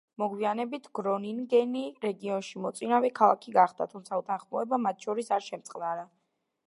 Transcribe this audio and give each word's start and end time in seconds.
მოგვიანებით 0.21 0.87
გრონინგენი 0.99 1.83
რეგიონში 2.07 2.63
მოწინავე 2.63 3.11
ქალაქი 3.19 3.53
გახდა, 3.59 3.87
თუმცა 3.93 4.21
უთანხმოება 4.23 4.81
მათ 4.87 5.07
შორის 5.09 5.31
არ 5.39 5.47
შემწყდარა. 5.51 6.09